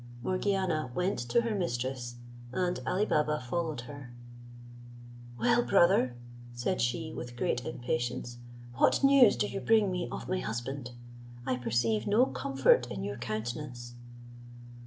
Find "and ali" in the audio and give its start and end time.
2.51-3.05